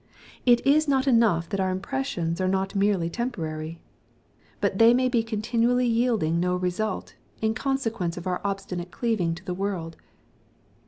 —It 0.51 0.65
is 0.65 0.87
not 0.87 1.05
enough 1.07 1.47
that 1.49 1.59
our 1.59 1.69
impressions 1.69 2.41
are 2.41 2.47
not 2.47 2.73
merely 2.73 3.07
temporary. 3.07 3.79
But 4.59 4.79
they 4.79 4.95
may 4.95 5.07
be 5.09 5.21
continually 5.21 5.85
yielding 5.85 6.39
no 6.39 6.55
result, 6.55 7.13
in 7.39 7.53
consequence 7.53 8.17
of 8.17 8.25
our 8.25 8.41
obstinate 8.43 8.89
cleaving 8.89 9.35
to 9.35 9.45
the 9.45 9.53
world. 9.53 9.97